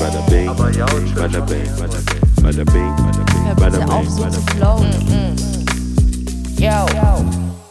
bada 0.00 0.20
bing, 0.30 0.46
bada 0.46 0.86
bing, 0.86 1.14
bada 1.14 1.40
bing, 1.46 1.70
bada 2.42 2.64
bing, 2.64 2.94
Hör 3.46 3.54
bada 3.54 3.78
bitte 3.78 3.92
auf, 3.92 4.02
bing, 4.04 4.10
so 4.10 4.22
bada 4.22 4.32
zu 4.32 4.40
bing. 4.40 4.56
flowen. 4.56 5.36
Yo. 6.58 6.86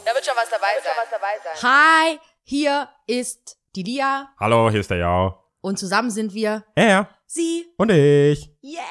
Da 0.06 0.14
wird 0.14 0.26
schon 0.26 0.36
was 0.36 0.50
dabei 0.50 0.74
sein. 0.84 1.64
Hi, 1.64 2.20
hier 2.44 2.88
ist 3.08 3.58
die 3.76 3.84
Lia 3.84 4.30
Hallo, 4.40 4.70
hier 4.70 4.80
ist 4.80 4.90
der 4.90 4.98
Jao. 4.98 5.40
und 5.62 5.78
zusammen 5.80 6.10
sind 6.12 6.34
wir 6.34 6.64
Er 6.76 7.08
sie. 7.26 7.66
und 7.78 7.90
ich. 7.92 8.50
Yay! 8.62 8.82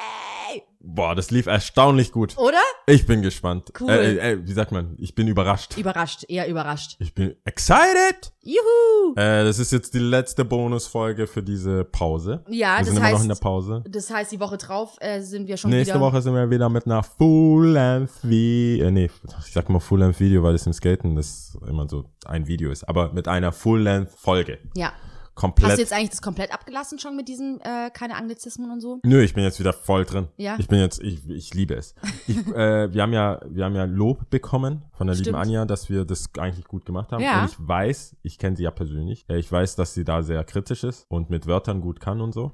Boah, 0.95 1.17
das 1.17 1.33
lief 1.33 1.47
erstaunlich 1.47 2.13
gut. 2.13 2.37
Oder? 2.39 2.61
Ich 2.87 3.05
bin 3.05 3.21
gespannt. 3.21 3.73
Cool. 3.81 3.91
Äh, 3.91 4.33
äh, 4.33 4.47
wie 4.47 4.53
sagt 4.53 4.71
man? 4.71 4.95
Ich 4.99 5.17
bin 5.17 5.27
überrascht. 5.27 5.77
Überrascht, 5.77 6.25
eher 6.29 6.49
überrascht. 6.49 6.95
Ich 7.01 7.13
bin 7.13 7.35
excited. 7.45 8.33
Juhu! 8.43 9.13
Äh, 9.17 9.43
das 9.45 9.59
ist 9.59 9.73
jetzt 9.73 9.95
die 9.95 9.99
letzte 9.99 10.45
Bonusfolge 10.45 11.27
für 11.27 11.43
diese 11.43 11.83
Pause. 11.85 12.45
Ja, 12.49 12.75
Wir 12.75 12.79
das 12.79 12.87
sind 12.89 12.97
immer 12.99 13.11
noch 13.11 13.23
in 13.23 13.29
der 13.29 13.35
heißt, 13.35 13.43
Pause. 13.43 13.83
das 13.89 14.09
heißt, 14.11 14.31
die 14.31 14.39
Woche 14.39 14.57
drauf 14.57 14.97
äh, 15.01 15.21
sind 15.21 15.49
wir 15.49 15.57
schon 15.57 15.71
Nächste 15.71 15.95
wieder. 15.95 16.05
Woche 16.05 16.23
sind 16.23 16.35
wir 16.35 16.49
wieder 16.51 16.69
mit 16.69 16.87
einer 16.87 17.03
Full-Length 17.03 18.23
Video. 18.23 18.87
Äh, 18.87 18.91
nee, 18.93 19.11
ich 19.47 19.53
sag 19.53 19.69
mal 19.71 19.81
Full-Length 19.81 20.21
Video, 20.21 20.45
weil 20.45 20.53
das 20.53 20.65
im 20.67 20.73
Skaten 20.73 21.17
das 21.17 21.59
immer 21.67 21.89
so 21.89 22.05
ein 22.27 22.47
Video 22.47 22.71
ist. 22.71 22.89
Aber 22.89 23.13
mit 23.13 23.27
einer 23.27 23.51
Full-Length 23.51 24.11
Folge. 24.17 24.59
Ja. 24.77 24.93
Komplett. 25.35 25.71
Hast 25.71 25.77
du 25.79 25.83
jetzt 25.83 25.93
eigentlich 25.93 26.11
das 26.11 26.23
komplett 26.23 26.53
abgelassen 26.53 26.99
schon 26.99 27.17
mit 27.17 27.29
diesen 27.29 27.61
äh, 27.61 27.91
keine 27.93 28.17
Anglizismen 28.17 28.71
und 28.71 28.81
so? 28.81 29.01
Nö, 29.03 29.21
ich 29.23 29.35
bin 29.35 29.43
jetzt 29.43 29.59
wieder 29.59 29.73
voll 29.73 30.05
drin. 30.05 30.29
Ja? 30.37 30.57
Ich 30.59 30.69
bin 30.69 30.79
jetzt, 30.79 31.03
ich, 31.03 31.29
ich 31.29 31.53
liebe 31.55 31.75
es. 31.75 31.95
Ich, 32.27 32.37
äh, 32.55 32.93
wir 32.93 33.03
haben 33.03 33.13
ja, 33.13 33.41
wir 33.49 33.65
haben 33.65 33.75
ja 33.75 33.85
Lob 33.85 34.31
bekommen 34.31 34.85
von 34.93 35.07
der 35.09 35.15
lieben 35.17 35.25
Stimmt. 35.25 35.39
Anja, 35.39 35.65
dass 35.65 35.89
wir 35.91 36.05
das 36.05 36.31
eigentlich 36.39 36.67
gut 36.67 36.85
gemacht 36.85 37.11
haben. 37.13 37.23
Ja. 37.23 37.43
Und 37.43 37.51
ich 37.51 37.57
weiß, 37.59 38.17
ich 38.23 38.39
kenne 38.39 38.57
sie 38.57 38.63
ja 38.63 38.71
persönlich. 38.71 39.25
Äh, 39.29 39.39
ich 39.39 39.51
weiß, 39.51 39.75
dass 39.77 39.95
sie 39.95 40.05
da 40.05 40.23
sehr 40.23 40.45
kritisch 40.45 40.85
ist 40.85 41.07
und 41.09 41.31
mit 41.31 41.47
Wörtern 41.47 41.81
gut 41.81 42.01
kann 42.01 42.21
und 42.21 42.33
so. 42.33 42.53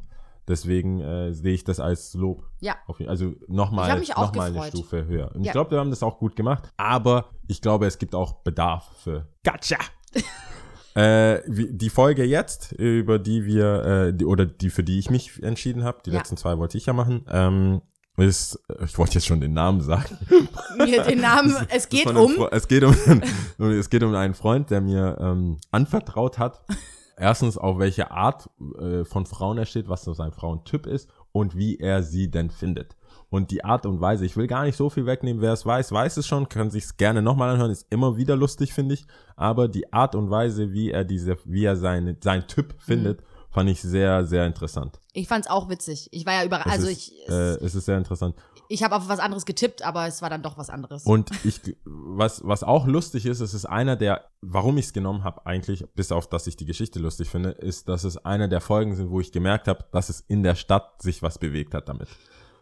Deswegen 0.49 1.01
äh, 1.01 1.33
sehe 1.33 1.55
ich 1.55 1.65
das 1.65 1.79
als 1.80 2.15
Lob. 2.15 2.43
Ja. 2.60 2.76
Also 3.07 3.35
nochmal 3.47 4.01
noch 4.01 4.35
mal 4.35 4.52
eine. 4.52 4.65
Stufe 4.69 5.04
höher. 5.04 5.32
Und 5.35 5.45
Ja. 5.45 5.47
ich 5.49 5.52
glaube, 5.52 5.71
wir 5.73 5.79
haben 5.79 5.91
das 5.91 6.02
auch 6.02 6.19
gut 6.19 6.35
gemacht. 6.35 6.73
Aber 6.76 7.30
ich 7.47 7.60
glaube, 7.60 7.87
es 7.87 7.99
gibt 7.99 8.15
auch 8.15 8.43
Bedarf 8.43 8.91
für 9.02 9.29
Gotcha. 9.45 9.76
Äh, 10.95 11.41
die 11.49 11.91
Folge 11.91 12.24
jetzt, 12.24 12.73
über 12.73 13.19
die 13.19 13.45
wir, 13.45 13.85
äh, 13.85 14.13
die, 14.15 14.24
oder 14.24 14.45
die, 14.46 14.71
für 14.71 14.83
die 14.83 14.99
ich 14.99 15.09
mich 15.10 15.43
entschieden 15.43 15.85
habe, 15.85 15.99
die 16.05 16.10
Ja. 16.10 16.19
letzten 16.19 16.37
zwei 16.37 16.59
wollte 16.59 16.77
ich 16.79 16.87
ja 16.87 16.93
machen, 16.93 17.24
ähm, 17.30 17.80
ist, 18.16 18.59
äh, 18.69 18.85
ich 18.85 18.99
wollte 18.99 19.15
jetzt 19.15 19.27
schon 19.27 19.41
den 19.41 19.52
Namen 19.52 19.80
sagen. 19.82 20.19
Mir 20.79 21.02
den 21.05 21.21
Namen, 21.21 21.55
es 21.71 21.88
geht 21.88 22.07
um. 22.07 22.32
Fre- 22.32 22.49
Es 22.51 22.66
geht 22.69 22.82
um, 22.85 22.95
es 23.71 23.88
geht 23.88 24.02
um 24.02 24.15
einen 24.15 24.35
Freund, 24.35 24.71
der 24.71 24.80
mir 24.80 25.16
ähm, 25.21 25.59
anvertraut 25.71 26.38
hat. 26.38 26.63
Erstens, 27.16 27.57
auf 27.59 27.79
welche 27.79 28.10
Art 28.10 28.49
äh, 28.80 29.04
von 29.04 29.27
Frauen 29.27 29.59
er 29.59 29.66
steht, 29.66 29.88
was 29.88 30.02
so 30.04 30.13
sein 30.15 30.32
Frauentyp 30.32 30.87
ist 30.87 31.09
und 31.32 31.57
wie 31.57 31.79
er 31.79 32.02
sie 32.02 32.30
denn 32.30 32.51
findet. 32.51 32.97
Und 33.30 33.52
die 33.52 33.64
Art 33.64 33.86
und 33.86 34.00
Weise, 34.00 34.26
ich 34.26 34.36
will 34.36 34.48
gar 34.48 34.64
nicht 34.64 34.76
so 34.76 34.90
viel 34.90 35.06
wegnehmen, 35.06 35.40
wer 35.40 35.52
es 35.52 35.64
weiß, 35.64 35.92
weiß 35.92 36.16
es 36.16 36.26
schon, 36.26 36.48
kann 36.48 36.70
sich's 36.70 36.96
gerne 36.96 37.23
nochmal 37.23 37.50
anhören, 37.50 37.70
ist 37.70 37.86
immer 37.88 38.16
wieder 38.16 38.34
lustig, 38.36 38.73
finde 38.74 38.95
ich. 38.95 39.06
Aber 39.36 39.68
die 39.68 39.92
Art 39.92 40.16
und 40.16 40.30
Weise, 40.30 40.73
wie 40.73 40.90
er 40.90 41.04
diese, 41.04 41.36
wie 41.45 41.64
er 41.64 41.76
seine, 41.76 42.16
sein 42.20 42.46
Typ 42.48 42.74
findet, 42.80 43.23
fand 43.51 43.70
ich 43.70 43.80
sehr, 43.80 44.24
sehr 44.24 44.46
interessant. 44.46 45.01
Ich 45.12 45.28
fand's 45.28 45.48
auch 45.48 45.68
witzig. 45.68 46.08
Ich 46.12 46.26
war 46.26 46.34
ja 46.34 46.45
überrascht. 46.45 46.66
Es 46.68 46.73
Also 46.73 46.88
ist, 46.88 47.08
ich, 47.08 47.28
äh, 47.28 47.32
es, 47.32 47.62
es 47.62 47.74
ist 47.76 47.84
sehr 47.86 47.98
interessant. 47.98 48.34
ich 48.68 48.82
habe 48.82 48.96
auf 48.96 49.08
was 49.08 49.20
anderes 49.20 49.45
getippt, 49.46 49.82
aber 49.82 50.06
es 50.06 50.23
war 50.23 50.30
dann 50.30 50.42
doch 50.42 50.58
was 50.58 50.68
anderes. 50.70 51.04
Und 51.04 51.30
ich, 51.45 51.60
was, 51.84 52.42
was 52.45 52.64
auch 52.64 52.86
lustig 52.86 53.26
ist, 53.26 53.38
es 53.40 53.54
ist 53.54 53.64
einer 53.64 53.95
der, 53.96 54.24
warum 54.40 54.76
ich 54.78 54.86
es 54.86 54.92
genommen 54.92 55.23
habe, 55.23 55.46
eigentlich, 55.46 55.84
bis 55.95 56.10
auf 56.12 56.28
dass 56.28 56.46
ich 56.48 56.56
die 56.56 56.66
Geschichte 56.66 56.98
lustig 56.98 57.28
finde, 57.28 57.51
ist, 57.51 57.88
dass 57.88 58.02
es 58.02 58.16
einer 58.24 58.48
der 58.48 58.60
Folgen 58.60 58.95
sind, 58.96 59.10
wo 59.10 59.20
ich 59.20 59.30
gemerkt 59.32 59.68
habe, 59.68 59.84
dass 59.92 60.08
es 60.08 60.20
in 60.20 60.42
der 60.42 60.56
Stadt 60.56 61.01
sich 61.02 61.23
was 61.23 61.38
bewegt 61.38 61.74
hat 61.74 61.88
damit. 61.88 62.08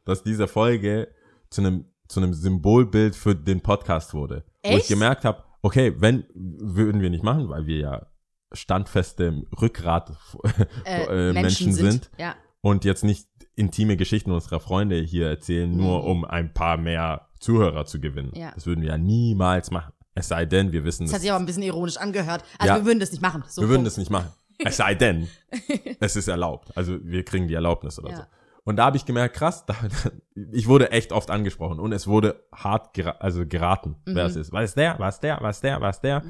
Dass 0.09 0.23
diese 0.23 0.48
Folge 0.48 1.09
zu 1.51 1.61
einem, 1.61 1.84
zu 2.09 2.20
einem 2.20 2.33
Symbolbild 2.33 3.14
für 3.14 3.34
den 3.37 3.61
Podcast 3.61 4.14
wurde. 4.14 4.42
Wo 4.64 4.70
ich 4.70 4.77
Echt? 4.77 4.89
gemerkt 4.89 5.27
habe, 5.27 5.45
okay, 5.61 5.95
wenn, 5.98 6.24
würden 6.35 7.02
wir 7.02 7.11
nicht 7.11 7.23
machen, 7.23 7.51
weil 7.51 7.67
wir 7.67 7.77
ja 7.77 8.07
standfeste 8.52 9.42
Rückgrat 9.61 10.11
äh, 10.86 11.33
Menschen, 11.35 11.74
sind 11.74 12.11
Ja. 12.17 12.35
und 12.63 12.86
jetzt 12.86 13.05
nicht 13.05 13.29
intime 13.55 13.98
Geschichten 13.98 14.30
unserer 14.30 14.61
Freunde 14.61 14.96
hier 14.98 15.29
erzählen, 15.29 15.70
nur 15.77 16.05
um 16.05 16.25
ein 16.25 16.55
paar 16.55 16.79
mehr 16.79 17.29
Zuhörer 17.39 17.85
zu 17.85 18.01
gewinnen. 18.01 18.33
Ja. 18.35 18.52
Das 18.55 18.64
würden 18.67 18.80
wir 18.80 18.89
ja 18.89 18.96
niemals 18.98 19.70
machen. 19.70 19.92
Es 20.14 20.29
sei 20.29 20.46
denn, 20.46 20.73
wir 20.73 20.85
wissen 20.85 21.02
Das 21.05 21.11
es. 21.11 21.14
hat 21.17 21.20
sich 21.20 21.30
aber 21.30 21.39
ein 21.40 21.45
bisschen 21.46 21.63
ironisch 21.64 21.98
angehört. 21.98 22.45
Also 22.58 22.73
Ja. 22.73 22.79
wir 22.80 22.86
würden 22.86 22.98
das 23.01 23.11
nicht 23.13 23.20
machen. 23.20 23.45
So 23.46 23.61
wir 23.61 23.69
würden 23.69 23.85
das 23.85 23.98
nicht 23.98 24.11
machen. 24.11 24.30
Es 24.64 24.77
sei 24.79 24.95
denn, 24.95 25.29
es 26.01 26.17
ist 26.17 26.29
erlaubt. 26.29 26.75
Also 26.75 26.98
wir 27.05 27.25
kriegen 27.25 27.46
die 27.46 27.55
Erlaubnis 27.55 27.98
oder 27.98 28.17
so. 28.17 28.23
Und 28.68 28.77
da 28.77 28.84
habe 28.84 28.98
ich 28.98 29.06
gemerkt, 29.06 29.34
krass, 29.34 29.64
da, 29.64 29.74
ich 30.52 30.68
wurde 30.68 30.90
echt 30.92 31.12
oft 31.12 31.30
angesprochen 31.30 31.80
und 31.80 31.92
es 31.92 32.06
wurde 32.06 32.45
hart 32.55 32.92
gera 32.92 33.12
also 33.12 33.46
geraten, 33.46 33.96
wer 34.05 34.24
Mhm. 34.24 34.30
es 34.30 34.36
ist. 34.36 34.52
Was 34.52 34.64
ist 34.70 34.77
der, 34.77 34.98
was 34.98 35.20
der, 35.20 35.39
was 35.40 35.61
der, 35.62 35.80
was 35.80 36.01
der. 36.02 36.23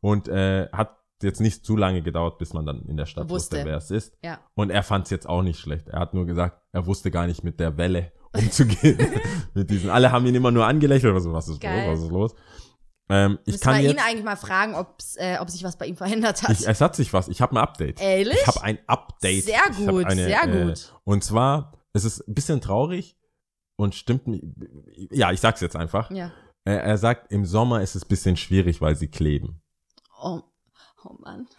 Und 0.00 0.28
äh, 0.28 0.68
hat 0.72 0.96
jetzt 1.22 1.40
nicht 1.40 1.64
zu 1.64 1.74
lange 1.74 2.02
gedauert, 2.02 2.36
bis 2.36 2.52
man 2.52 2.66
dann 2.66 2.82
in 2.86 2.98
der 2.98 3.06
Stadt 3.06 3.30
wusste, 3.30 3.56
Wusste. 3.56 3.66
wer 3.68 3.76
es 3.78 3.90
ist. 3.90 4.12
Ja. 4.22 4.40
Und 4.54 4.68
er 4.68 4.82
fand 4.82 5.04
es 5.06 5.10
jetzt 5.10 5.26
auch 5.26 5.40
nicht 5.42 5.58
schlecht. 5.58 5.88
Er 5.88 6.00
hat 6.00 6.12
nur 6.12 6.26
gesagt, 6.26 6.60
er 6.72 6.84
wusste 6.86 7.10
gar 7.10 7.26
nicht 7.26 7.42
mit 7.44 7.58
der 7.60 7.78
Welle 7.78 8.12
umzugehen. 8.36 8.98
mit 9.54 9.70
diesen. 9.70 9.88
Alle 9.88 10.12
haben 10.12 10.26
ihn 10.26 10.34
immer 10.34 10.50
nur 10.50 10.66
angelächelt 10.66 11.10
oder 11.12 11.20
so, 11.22 11.32
was 11.32 11.48
ist 11.48 11.60
Geil. 11.62 11.88
los, 11.88 11.96
was 11.98 12.04
ist 12.04 12.10
los? 12.12 12.34
Ähm, 13.08 13.38
ich 13.46 13.60
kann 13.60 13.80
ihn 13.80 13.98
eigentlich 14.00 14.24
mal 14.24 14.36
fragen, 14.36 14.74
ob's, 14.74 15.16
äh, 15.16 15.38
ob 15.40 15.48
sich 15.48 15.62
was 15.64 15.78
bei 15.78 15.86
ihm 15.86 15.96
verändert 15.96 16.42
hat. 16.42 16.50
ich, 16.50 16.68
es 16.68 16.80
hat 16.82 16.94
sich 16.96 17.12
was. 17.14 17.28
Ich 17.28 17.40
habe 17.40 17.52
ein 17.54 17.58
Update. 17.58 18.02
Ehrlich? 18.02 18.36
Ich 18.38 18.46
habe 18.48 18.62
ein 18.62 18.78
Update. 18.86 19.44
Sehr 19.44 19.60
gut, 19.86 20.10
sehr 20.10 20.42
Äh, 20.44 20.66
gut. 20.66 20.92
und 21.04 21.22
zwar, 21.24 21.72
es 21.96 22.04
ist 22.04 22.28
ein 22.28 22.34
bisschen 22.34 22.60
traurig 22.60 23.16
und 23.76 23.94
stimmt 23.94 24.26
mir. 24.26 24.40
Ja, 25.10 25.32
ich 25.32 25.40
sag's 25.40 25.60
jetzt 25.60 25.76
einfach. 25.76 26.10
ja. 26.10 26.32
Er, 26.64 26.82
er 26.82 26.98
sagt, 26.98 27.30
im 27.30 27.44
Sommer 27.46 27.80
ist 27.80 27.94
es 27.94 28.04
ein 28.04 28.08
bisschen 28.08 28.36
schwierig, 28.36 28.80
weil 28.80 28.96
sie 28.96 29.06
kleben. 29.06 29.62
Oh, 30.20 30.40
oh 31.04 31.14
Mann. 31.20 31.46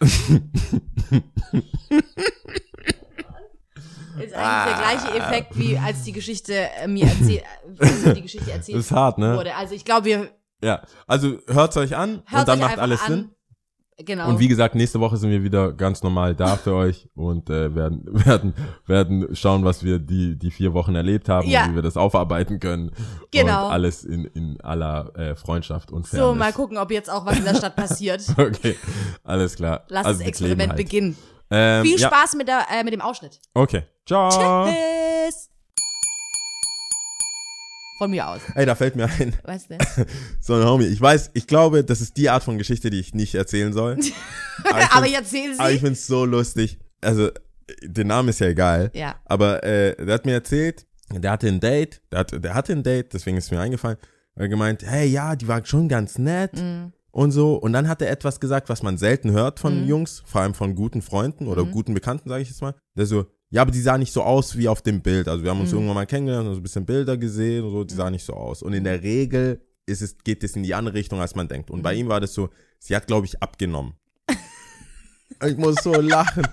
Ist 4.20 4.34
eigentlich 4.34 4.64
der 4.64 4.78
gleiche 4.78 5.14
Effekt, 5.16 5.58
wie 5.58 5.78
als 5.78 6.02
die 6.02 6.12
Geschichte 6.12 6.52
äh, 6.52 6.88
mir 6.88 7.06
erzählt, 7.06 7.44
äh, 7.78 8.14
die 8.14 8.22
Geschichte 8.22 8.50
erzählt 8.52 8.78
ist 8.78 8.90
hart, 8.90 9.18
ne? 9.18 9.36
wurde. 9.36 9.54
Also 9.54 9.74
ich 9.74 9.84
glaube, 9.84 10.06
wir 10.06 10.30
Ja. 10.62 10.82
Also 11.06 11.38
hört's 11.46 11.76
euch 11.76 11.96
an 11.96 12.22
hört 12.26 12.40
und 12.40 12.48
dann 12.48 12.58
macht 12.58 12.78
alles 12.78 13.00
an. 13.02 13.12
Sinn. 13.12 13.34
Genau. 14.04 14.28
Und 14.28 14.38
wie 14.38 14.46
gesagt, 14.46 14.76
nächste 14.76 15.00
Woche 15.00 15.16
sind 15.16 15.30
wir 15.30 15.42
wieder 15.42 15.72
ganz 15.72 16.04
normal 16.04 16.34
da 16.36 16.56
für 16.56 16.72
euch 16.74 17.08
und 17.16 17.50
äh, 17.50 17.74
werden, 17.74 18.02
werden, 18.26 18.54
werden 18.86 19.34
schauen, 19.34 19.64
was 19.64 19.82
wir 19.82 19.98
die, 19.98 20.38
die 20.38 20.52
vier 20.52 20.72
Wochen 20.72 20.94
erlebt 20.94 21.28
haben 21.28 21.48
Ja. 21.48 21.64
und 21.64 21.72
wie 21.72 21.74
wir 21.76 21.82
das 21.82 21.96
aufarbeiten 21.96 22.60
können. 22.60 22.92
Genau. 23.32 23.66
Und 23.66 23.72
alles 23.72 24.04
in, 24.04 24.24
in 24.26 24.60
aller 24.60 25.12
äh, 25.16 25.34
Freundschaft 25.34 25.90
und 25.90 26.06
Fairness. 26.06 26.28
so, 26.28 26.34
mal 26.34 26.52
gucken, 26.52 26.78
ob 26.78 26.92
jetzt 26.92 27.10
auch 27.10 27.26
was 27.26 27.38
in 27.38 27.44
der 27.44 27.54
Stadt 27.56 27.74
passiert. 27.76 28.22
Okay, 28.38 28.76
alles 29.24 29.56
klar. 29.56 29.82
Lass 29.88 30.06
Also 30.06 30.20
das 30.20 30.28
Experiment 30.28 30.70
halt. 30.70 30.76
beginnen. 30.78 31.16
Ähm, 31.50 31.82
Viel 31.84 31.98
ja, 31.98 32.06
Spaß 32.08 32.34
mit, 32.36 32.46
der, 32.46 32.66
äh, 32.70 32.84
mit 32.84 32.92
dem 32.92 33.00
Ausschnitt. 33.00 33.40
Okay, 33.54 33.82
ciao. 34.06 34.28
Tschüss. 34.68 35.50
Von 37.98 38.10
mir 38.12 38.28
aus. 38.28 38.40
Ey, 38.54 38.64
da 38.64 38.74
fällt 38.76 38.94
mir 38.96 39.06
ein, 39.06 39.34
Weißt 39.44 39.70
du? 39.70 39.76
so 40.40 40.54
ein 40.54 40.64
Homie. 40.64 40.86
Ich 40.86 41.00
weiß, 41.00 41.30
ich 41.34 41.46
glaube, 41.46 41.82
das 41.84 42.00
ist 42.00 42.16
die 42.16 42.30
Art 42.30 42.44
von 42.44 42.56
Geschichte, 42.56 42.90
die 42.90 43.00
ich 43.00 43.12
nicht 43.14 43.34
erzählen 43.34 43.72
soll. 43.72 43.94
Aber 44.64 44.78
ich 44.80 44.84
Aber 44.90 45.02
find's- 45.04 45.10
jetzt 45.12 45.30
sehen 45.30 45.54
Aber 45.58 45.70
ich 45.70 45.80
Sie. 45.80 45.84
find's 45.86 46.06
so 46.06 46.24
lustig. 46.24 46.78
Also, 47.00 47.30
der 47.82 48.04
Name 48.04 48.30
ist 48.30 48.40
ja 48.40 48.46
egal. 48.48 48.90
Ja. 48.94 49.16
Aber 49.24 49.62
äh, 49.64 49.96
der 50.04 50.14
hat 50.14 50.26
mir 50.26 50.32
erzählt, 50.34 50.86
der 51.12 51.30
hatte 51.32 51.48
ein 51.48 51.60
Date, 51.60 52.00
der, 52.12 52.20
hat, 52.20 52.44
der 52.44 52.54
hatte 52.54 52.72
ein 52.72 52.82
Date, 52.82 53.12
deswegen 53.14 53.36
ist 53.36 53.50
mir 53.50 53.60
eingefallen. 53.60 53.98
Er 54.36 54.44
hat 54.44 54.50
gemeint, 54.50 54.82
hey, 54.86 55.06
ja, 55.08 55.34
die 55.36 55.48
war 55.48 55.64
schon 55.66 55.88
ganz 55.88 56.18
nett 56.18 56.54
Mhm. 56.54 56.92
und 57.10 57.32
so. 57.32 57.56
Und 57.56 57.72
dann 57.72 57.88
hat 57.88 58.00
er 58.00 58.10
etwas 58.10 58.38
gesagt, 58.40 58.68
was 58.68 58.82
man 58.82 58.96
selten 58.98 59.32
hört 59.32 59.58
von 59.58 59.86
Jungs, 59.86 60.22
vor 60.24 60.42
allem 60.42 60.54
von 60.54 60.74
guten 60.76 61.02
Freunden 61.02 61.46
oder 61.48 61.64
Mhm. 61.64 61.72
guten 61.72 61.94
Bekannten, 61.94 62.28
sage 62.28 62.42
ich 62.42 62.48
jetzt 62.48 62.62
mal. 62.62 62.74
Der 62.96 63.06
so, 63.06 63.26
ja, 63.50 63.62
aber 63.62 63.70
die 63.70 63.80
sah 63.80 63.96
nicht 63.98 64.12
so 64.12 64.22
aus 64.22 64.56
wie 64.56 64.68
auf 64.68 64.82
dem 64.82 65.00
Bild. 65.00 65.28
Also 65.28 65.42
wir 65.42 65.50
haben 65.50 65.60
uns 65.60 65.70
Mhm. 65.70 65.76
irgendwann 65.78 65.94
mal 65.96 66.06
kennengelernt, 66.06 66.46
und 66.48 66.54
so 66.54 66.60
ein 66.60 66.62
bisschen 66.62 66.84
Bilder 66.86 67.16
gesehen 67.16 67.64
und 67.64 67.70
so, 67.70 67.84
die 67.84 67.94
sah 67.94 68.10
nicht 68.10 68.24
so 68.24 68.34
aus. 68.34 68.62
Und 68.62 68.72
in 68.74 68.84
der 68.84 69.02
Regel 69.02 69.60
ist 69.86 70.02
es, 70.02 70.16
geht 70.22 70.44
es 70.44 70.54
in 70.56 70.62
die 70.62 70.74
andere 70.74 70.94
Richtung, 70.94 71.20
als 71.20 71.34
man 71.34 71.48
denkt. 71.48 71.70
Und 71.70 71.78
Mhm. 71.78 71.82
bei 71.82 71.94
ihm 71.94 72.08
war 72.08 72.20
das 72.20 72.34
so, 72.34 72.50
sie 72.78 72.94
hat, 72.94 73.06
glaube 73.06 73.26
ich, 73.26 73.42
abgenommen. 73.42 73.94
ich 75.46 75.56
muss 75.56 75.76
so 75.82 75.92
lachen. 75.94 76.46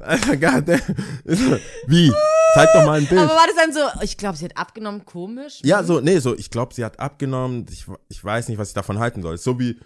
Alter, 0.00 0.36
goddamn. 0.36 0.80
Wie? 1.86 2.12
Zeig 2.54 2.72
doch 2.72 2.86
mal 2.86 2.98
ein 3.00 3.06
Bild. 3.06 3.20
Aber 3.20 3.30
war 3.34 3.46
das 3.46 3.56
dann 3.56 3.72
so, 3.72 4.02
ich 4.02 4.16
glaube, 4.16 4.36
sie 4.38 4.44
hat 4.46 4.56
abgenommen, 4.56 5.04
komisch? 5.04 5.60
Ja, 5.64 5.82
so, 5.84 6.00
nee, 6.00 6.18
so, 6.18 6.36
ich 6.36 6.50
glaube, 6.50 6.72
sie 6.74 6.84
hat 6.84 6.98
abgenommen. 6.98 7.66
Ich, 7.70 7.84
ich 8.08 8.24
weiß 8.24 8.48
nicht, 8.48 8.58
was 8.58 8.68
ich 8.68 8.74
davon 8.74 8.98
halten 8.98 9.22
soll. 9.22 9.36
So 9.38 9.58
wie, 9.58 9.78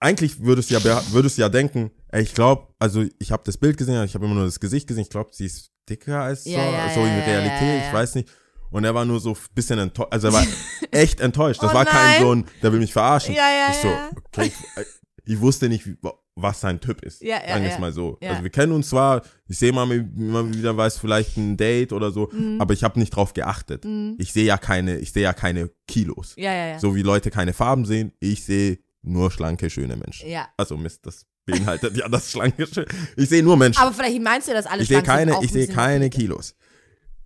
eigentlich 0.00 0.42
würdest 0.42 0.70
du 0.70 0.74
ja, 0.74 1.02
würdest 1.12 1.38
du 1.38 1.42
ja 1.42 1.48
denken, 1.48 1.90
ey, 2.08 2.22
ich 2.22 2.34
glaube, 2.34 2.68
also 2.78 3.04
ich 3.18 3.32
habe 3.32 3.42
das 3.46 3.56
Bild 3.56 3.76
gesehen, 3.76 4.02
ich 4.04 4.14
habe 4.14 4.24
immer 4.26 4.34
nur 4.34 4.44
das 4.44 4.60
Gesicht 4.60 4.86
gesehen, 4.86 5.02
ich 5.02 5.10
glaube, 5.10 5.30
sie 5.32 5.46
ist 5.46 5.70
dicker 5.88 6.20
als 6.22 6.44
so, 6.44 6.50
Ja, 6.50 6.90
so 6.94 7.00
in 7.00 7.18
Realität, 7.20 7.82
ich 7.86 7.92
weiß 7.92 8.14
nicht. 8.16 8.28
Und 8.70 8.84
er 8.84 8.94
war 8.94 9.04
nur 9.04 9.20
so 9.20 9.30
ein 9.30 9.36
bisschen 9.54 9.78
enttäuscht, 9.78 10.12
also 10.12 10.28
er 10.28 10.32
war 10.34 10.46
echt 10.90 11.20
enttäuscht. 11.20 11.62
Das 11.62 11.70
Oh 11.70 11.74
war 11.74 11.84
kein 11.84 11.94
nein. 12.14 12.22
so 12.22 12.34
ein, 12.34 12.44
der 12.62 12.72
will 12.72 12.80
mich 12.80 12.92
verarschen. 12.92 13.34
Ja, 13.34 13.48
ja, 13.48 13.68
ich 13.70 13.76
so, 13.76 13.88
okay, 14.26 14.46
ich, 14.48 14.86
ich 15.34 15.40
wusste 15.40 15.68
nicht, 15.68 15.86
wie, 15.86 15.96
was 16.34 16.60
sein 16.60 16.80
Typ 16.80 17.02
ist. 17.02 17.22
Ja, 17.22 17.36
ja, 17.40 17.48
sagen 17.48 17.62
wir 17.62 17.68
ja. 17.70 17.74
es 17.74 17.80
mal 17.80 17.92
so. 17.92 18.18
Ja. 18.20 18.30
Also 18.30 18.42
wir 18.42 18.50
kennen 18.50 18.72
uns 18.72 18.88
zwar, 18.90 19.22
ich 19.48 19.58
sehe 19.58 19.72
mal 19.72 19.90
immer 19.90 20.52
wieder 20.52 20.76
was, 20.76 20.98
vielleicht 20.98 21.36
ein 21.38 21.56
Date 21.56 21.92
oder 21.92 22.10
so, 22.10 22.28
Mhm. 22.32 22.60
aber 22.60 22.74
ich 22.74 22.84
habe 22.84 22.98
nicht 22.98 23.10
drauf 23.10 23.32
geachtet. 23.32 23.86
Ich 24.18 24.32
sehe 24.32 24.44
ja 24.44 24.58
keine, 24.58 24.98
ich 24.98 25.12
sehe 25.12 25.22
ja 25.22 25.32
keine 25.32 25.70
Kilos. 25.88 26.34
Ja, 26.36 26.52
ja, 26.52 26.66
ja. 26.72 26.78
So 26.78 26.94
wie 26.94 27.02
Leute 27.02 27.30
keine 27.30 27.52
Farben 27.54 27.84
sehen, 27.86 28.12
ich 28.20 28.44
sehe 28.44 28.78
nur 29.02 29.30
schlanke, 29.30 29.70
schöne 29.70 29.96
Menschen. 29.96 30.28
Ja. 30.28 30.48
Also 30.56 30.76
Mist, 30.76 31.06
das 31.06 31.26
beinhaltet 31.44 31.96
ja 31.96 32.08
das 32.08 32.30
schlanke, 32.30 32.66
schöne. 32.66 32.86
Ich 33.16 33.28
sehe 33.28 33.42
nur 33.42 33.56
Menschen. 33.56 33.80
Aber 33.80 33.92
vielleicht 33.92 34.20
meinst 34.20 34.48
du, 34.48 34.52
dass 34.52 34.66
alle 34.66 34.82
ich 34.82 34.88
sehe 34.88 35.02
keine, 35.02 35.38
ich 35.42 35.52
sehe 35.52 35.68
keine. 35.68 36.10
Kilos. 36.10 36.54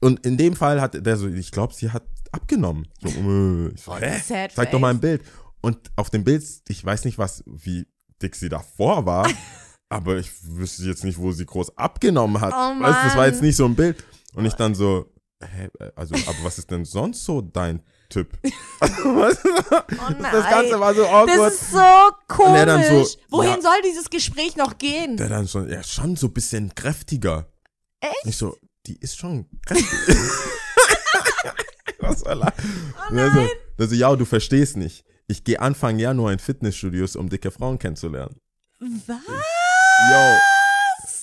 Und 0.00 0.24
in 0.24 0.36
dem 0.36 0.56
Fall 0.56 0.80
hat 0.80 0.94
der 1.06 1.16
so, 1.16 1.28
ich 1.28 1.50
glaube, 1.50 1.74
sie 1.74 1.90
hat 1.90 2.04
abgenommen. 2.32 2.88
So, 3.00 3.08
äh, 3.08 3.68
ich 3.74 3.82
so, 3.82 3.96
hä? 3.96 4.48
Zeig 4.54 4.70
doch 4.70 4.78
mal 4.78 4.90
ein 4.90 5.00
Bild. 5.00 5.22
Und 5.60 5.90
auf 5.96 6.10
dem 6.10 6.24
Bild, 6.24 6.42
ich 6.68 6.84
weiß 6.84 7.04
nicht, 7.04 7.18
was, 7.18 7.44
wie 7.46 7.86
dick 8.22 8.34
sie 8.34 8.48
davor 8.48 9.04
war, 9.04 9.28
aber 9.88 10.16
ich 10.16 10.30
wüsste 10.42 10.84
jetzt 10.84 11.04
nicht, 11.04 11.18
wo 11.18 11.32
sie 11.32 11.44
groß 11.44 11.76
abgenommen 11.76 12.40
hat. 12.40 12.52
Oh 12.52 12.82
weißt, 12.82 13.04
das 13.04 13.16
war 13.16 13.26
jetzt 13.26 13.42
nicht 13.42 13.56
so 13.56 13.66
ein 13.66 13.74
Bild. 13.74 14.02
Und 14.34 14.46
ich 14.46 14.54
dann 14.54 14.74
so, 14.74 15.12
hä, 15.42 15.68
also, 15.96 16.14
aber 16.14 16.38
was 16.44 16.58
ist 16.58 16.70
denn 16.70 16.84
sonst 16.84 17.24
so 17.24 17.40
dein 17.40 17.82
Typ? 18.10 18.36
Oh 18.82 20.08
nein. 20.08 20.22
das 20.32 20.48
Ganze 20.50 20.80
war 20.80 20.94
so 20.94 21.06
awkward. 21.06 21.28
Das 21.38 21.54
ist 21.54 21.70
so 21.70 22.10
komisch. 22.28 22.58
er 22.58 22.66
dann 22.66 22.82
so, 22.82 23.06
Wohin 23.28 23.50
ja. 23.56 23.60
soll 23.62 23.80
dieses 23.84 24.08
Gespräch 24.10 24.56
noch 24.56 24.78
gehen? 24.78 25.16
der 25.16 25.28
dann 25.28 25.46
schon, 25.48 25.70
ja, 25.70 25.82
schon 25.82 26.16
so 26.16 26.26
ein 26.28 26.32
bisschen 26.32 26.74
kräftiger. 26.74 27.46
Echt? 28.00 28.14
Ich 28.24 28.36
so, 28.36 28.56
die 28.86 28.96
ist 28.98 29.18
schon 29.18 29.46
kräftig. 29.66 29.88
Was 32.00 32.20
soll 32.20 32.42
er? 32.42 32.52
Oh 32.98 33.10
Und 33.12 33.18
er 33.18 33.30
so, 33.32 33.48
der 33.78 33.88
so, 33.88 33.94
ja, 33.94 34.16
du 34.16 34.24
verstehst 34.24 34.76
nicht. 34.76 35.04
Ich 35.28 35.44
gehe 35.44 35.60
Anfang 35.60 35.98
Januar 35.98 36.32
in 36.32 36.38
Fitnessstudios, 36.38 37.16
um 37.16 37.28
dicke 37.28 37.50
Frauen 37.50 37.78
kennenzulernen. 37.78 38.34
Was? 38.80 39.18
Yo, 39.28 40.38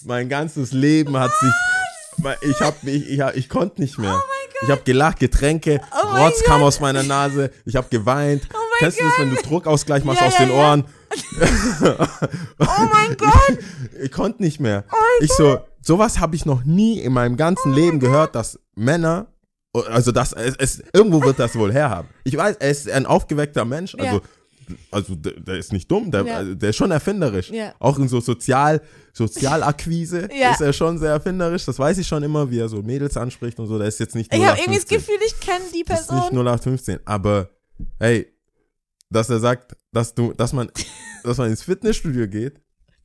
mein 0.06 0.30
ganzes 0.30 0.72
Leben 0.72 1.18
hat 1.18 1.32
sich, 1.42 1.54
ich 2.50 2.62
hab 2.62 2.84
mich, 2.84 3.10
ich, 3.10 3.20
hab- 3.20 3.36
ich 3.36 3.50
konnte 3.50 3.82
nicht 3.82 3.98
mehr. 3.98 4.22
Ich 4.64 4.70
habe 4.72 4.82
gelacht, 4.84 5.20
Getränke, 5.20 5.80
Oh 5.92 6.18
Rotz 6.18 6.44
kam 6.44 6.64
aus 6.64 6.80
meiner 6.80 7.04
Nase, 7.04 7.52
ich 7.66 7.76
habe 7.76 7.88
geweint. 7.90 8.48
mein 8.52 8.60
Kennst 8.80 9.00
du 9.00 9.04
das, 9.04 9.20
wenn 9.20 9.30
du 9.30 9.36
Druckausgleich 9.42 10.04
machst 10.04 10.22
Ja, 10.22 10.28
aus 10.28 10.34
ja, 10.40 10.46
den 10.46 10.50
ja. 10.50 10.56
Ohren? 10.56 10.86
Oh 12.60 12.86
mein 12.92 13.16
Gott. 13.18 13.58
Ich 14.02 14.12
konnte 14.12 14.44
nicht 14.44 14.60
mehr. 14.60 14.84
Oh 14.92 14.96
ich 15.24 15.32
so, 15.34 15.60
sowas 15.82 16.20
habe 16.20 16.36
ich 16.36 16.46
noch 16.46 16.64
nie 16.64 17.00
in 17.00 17.14
meinem 17.14 17.36
ganzen 17.38 17.74
Leben 17.74 18.00
gehört, 18.00 18.36
dass 18.36 18.60
Männer, 18.76 19.28
also 19.90 20.12
das, 20.12 20.34
es, 20.34 20.56
es, 20.58 20.84
irgendwo 20.94 21.24
wird 21.24 21.40
das 21.40 21.56
wohl 21.56 21.74
herhaben. 21.74 22.10
Ich 22.24 22.38
weiß, 22.38 22.58
er 22.58 22.70
ist 22.70 22.90
ein 22.90 23.06
aufgeweckter 23.08 23.66
Mensch, 23.66 23.96
also, 23.96 24.18
Ja. 24.18 24.22
Also 24.92 25.16
der, 25.16 25.34
der 25.34 25.58
ist 25.58 25.72
nicht 25.74 25.90
dumm, 25.90 26.12
der, 26.12 26.26
Ja. 26.26 26.38
also 26.38 26.56
der 26.56 26.70
ist 26.70 26.76
schon 26.76 26.92
erfinderisch. 26.92 27.50
Ja. 27.50 27.74
Auch 27.80 27.98
in 28.00 28.08
so 28.08 28.20
Sozial, 28.20 28.82
Sozialakquise 29.14 30.30
Ja. 30.40 30.52
ist 30.52 30.62
er 30.62 30.74
schon 30.74 30.98
sehr 30.98 31.12
erfinderisch. 31.12 31.66
Das 31.66 31.78
weiß 31.80 31.98
ich 31.98 32.08
schon 32.08 32.24
immer, 32.24 32.50
wie 32.50 32.60
er 32.60 32.70
so 32.70 32.82
Mädels 32.82 33.18
anspricht 33.18 33.60
und 33.60 33.68
so. 33.68 33.78
Der 33.78 33.88
ist 33.88 34.00
jetzt 34.00 34.16
nicht 34.16 34.34
Ich 34.34 34.46
habe 34.46 34.58
irgendwie 34.60 34.80
das 34.80 34.86
0815. 34.86 34.98
Gefühl, 34.98 35.28
ich 35.28 35.40
kenne 35.40 35.66
die 35.74 35.84
Das 35.84 36.02
ist 36.02 36.12
nicht 36.12 36.20
Person. 36.22 36.48
0815, 36.48 37.00
aber 37.06 37.50
hey, 38.00 38.28
dass 39.10 39.30
er 39.30 39.40
sagt, 39.40 39.76
dass 39.92 40.14
du, 40.14 40.34
dass 40.34 40.54
man, 40.54 40.70
dass 41.24 41.38
man 41.38 41.50
ins 41.50 41.64
Fitnessstudio 41.64 42.28
geht, 42.28 42.60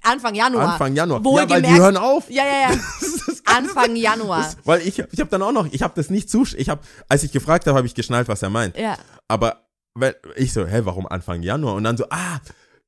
Anfang 0.04 0.34
Januar. 0.34 0.72
Anfang 0.72 0.96
Januar. 0.96 1.20
Ja, 1.20 1.24
weil 1.24 1.32
Wohlgemerkt. 1.42 1.66
die 1.68 1.80
hören 1.80 1.96
auf. 1.96 2.28
Ja, 2.28 2.42
ja, 2.44 2.70
ja. 2.72 2.76
Das 3.00 3.24
das. 3.26 3.42
Anfang 3.56 3.94
Januar. 3.94 4.38
Das, 4.42 4.56
weil 4.64 4.80
ich, 4.80 4.98
ich 4.98 5.20
habe 5.20 5.30
dann 5.30 5.42
auch 5.42 5.52
noch, 5.52 5.72
ich 5.72 5.82
habe 5.82 5.92
das 5.94 6.10
nicht 6.10 6.28
zusch, 6.28 6.54
ich 6.54 6.68
habe, 6.68 6.80
als 7.08 7.22
ich 7.22 7.30
gefragt 7.30 7.66
habe, 7.68 7.76
habe 7.76 7.86
ich 7.86 7.94
geschnallt, 7.94 8.26
was 8.26 8.42
er 8.42 8.50
meint. 8.50 8.76
Ja. 8.76 8.96
Aber 9.28 9.64
weil, 9.94 10.16
ich 10.36 10.52
so, 10.52 10.66
hä, 10.66 10.80
warum 10.84 11.06
Anfang 11.06 11.42
Januar? 11.42 11.74
Und 11.74 11.84
dann 11.84 11.96
so, 11.96 12.04
ah, 12.10 12.40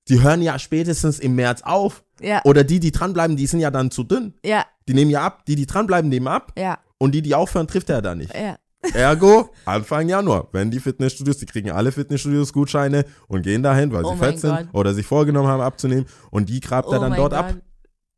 die 0.09 0.23
hören 0.23 0.43
ja 0.43 0.59
spätestens 0.59 1.19
im 1.19 1.35
März 1.35 1.63
auf. 1.63 2.05
Ja. 2.21 2.43
Oder 2.45 2.65
die, 2.65 2.81
die 2.81 2.93
dranbleiben, 2.93 3.37
die 3.37 3.47
sind 3.47 3.61
ja 3.61 3.71
dann 3.71 3.91
zu 3.91 4.05
dünn. 4.05 4.35
Ja. 4.45 4.65
Die 4.89 4.95
nehmen 4.95 5.11
ja 5.11 5.23
ab. 5.23 5.45
Die, 5.47 5.57
die 5.57 5.67
dranbleiben, 5.67 6.09
nehmen 6.09 6.29
ab. 6.29 6.53
Ja. 6.59 6.79
Und 6.99 7.13
die, 7.15 7.23
die 7.23 7.35
aufhören, 7.35 7.67
trifft 7.67 7.91
er 7.91 8.03
da 8.03 8.15
nicht. 8.15 8.35
Ja. 8.35 8.57
Ergo, 8.93 9.51
Anfang 9.65 10.09
Januar, 10.09 10.49
wenn 10.53 10.71
die 10.71 10.79
Fitnessstudios, 10.79 11.39
die 11.39 11.47
kriegen 11.47 11.71
alle 11.71 11.91
Fitnessstudios 11.91 12.53
Gutscheine 12.53 13.07
und 13.29 13.43
gehen 13.43 13.63
dahin, 13.63 13.93
weil 13.93 14.05
Oh 14.05 14.13
sie 14.13 14.19
fett 14.19 14.41
sind 14.41 14.69
oder 14.75 14.93
sich 14.93 15.07
vorgenommen 15.07 15.49
haben 15.49 15.63
abzunehmen 15.63 16.05
und 16.31 16.51
die 16.51 16.61
grabt 16.61 16.89
er 16.89 16.99
Oh 16.99 17.01
dann 17.01 17.11
mein 17.11 17.19
dort 17.19 17.33
Gott. 17.33 17.41
ab. 17.41 17.55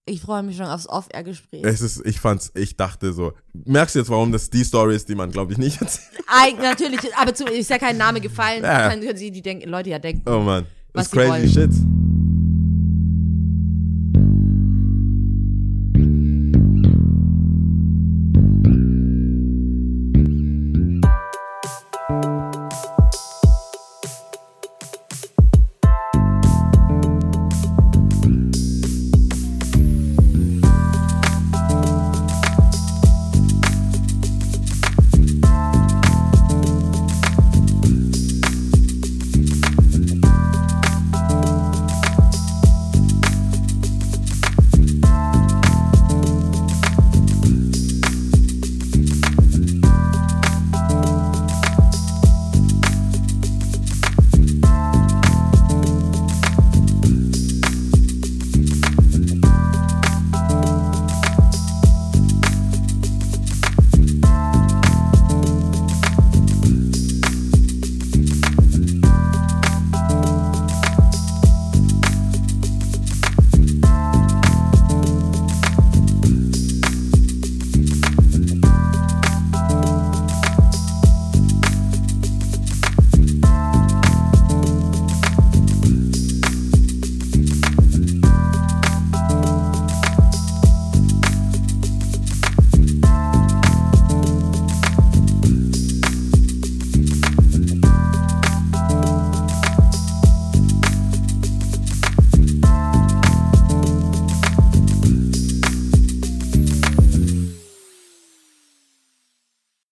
Ich 0.09 0.21
freue 0.21 0.45
mich 0.45 0.57
schon 0.57 0.67
aufs 0.67 0.89
Off-Air-Gespräch. 0.89 1.65
Es 1.65 1.81
ist, 1.81 2.01
ich 2.07 2.21
fand's, 2.21 2.53
ich 2.55 2.77
dachte 2.77 3.13
so, 3.13 3.33
merkst 3.53 3.97
du 3.97 3.99
jetzt, 3.99 4.09
warum 4.09 4.31
das 4.31 4.49
die 4.51 4.63
Story 4.63 4.95
ist, 4.95 5.09
die 5.09 5.17
man, 5.17 5.33
glaube 5.33 5.53
ich, 5.53 5.59
nicht 5.59 5.81
erzählt? 5.81 6.23
Eig 6.29 6.59
natürlich, 6.61 7.01
aber 7.17 7.35
zu, 7.35 7.45
ist 7.47 7.69
ja 7.71 7.79
kein 7.79 7.97
Name 7.97 8.21
gefallen. 8.21 8.63
Ja. 8.63 8.89
Dann 8.89 9.01
können 9.01 9.17
sie 9.17 9.33
die 9.33 9.43
denk 9.43 9.67
Leute 9.67 9.91
ja 9.91 9.99
denken. 9.99 10.23
Oh 10.31 10.39
man, 10.39 10.65
Was 10.93 11.11
das 11.11 11.13
ist 11.13 11.13
crazy 11.13 11.29
wollen. 11.29 11.49
shit. 11.49 11.71